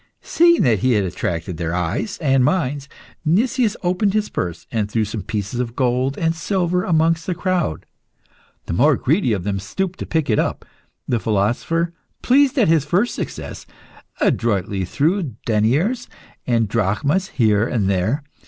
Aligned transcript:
Seeing 0.23 0.63
that 0.63 0.79
he 0.79 0.93
had 0.93 1.03
attracted 1.03 1.57
their 1.57 1.75
eyes 1.75 2.17
and 2.17 2.43
minds, 2.43 2.89
Nicias 3.23 3.77
opened 3.83 4.15
his 4.15 4.29
purse 4.29 4.65
and 4.71 4.89
threw 4.89 5.05
some 5.05 5.21
pieces 5.21 5.59
of 5.59 5.75
gold 5.75 6.17
and 6.17 6.33
silver 6.33 6.83
amongst 6.83 7.27
the 7.27 7.35
crowd. 7.35 7.85
The 8.65 8.73
more 8.73 8.95
greedy 8.95 9.31
of 9.31 9.43
them 9.43 9.59
stooped 9.59 9.99
to 9.99 10.07
pick 10.07 10.27
it 10.27 10.39
up. 10.39 10.65
The 11.07 11.19
philosopher, 11.19 11.93
pleased 12.23 12.57
at 12.57 12.67
his 12.67 12.83
first 12.83 13.13
success, 13.13 13.67
adroitly 14.19 14.85
threw 14.85 15.35
deniers 15.45 16.07
and 16.47 16.67
drachmas 16.67 17.27
here 17.37 17.67
and 17.67 17.87
there. 17.87 18.23